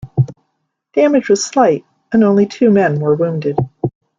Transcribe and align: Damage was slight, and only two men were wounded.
Damage 0.95 1.29
was 1.29 1.45
slight, 1.45 1.85
and 2.11 2.23
only 2.23 2.47
two 2.47 2.71
men 2.71 2.99
were 2.99 3.13
wounded. 3.13 3.55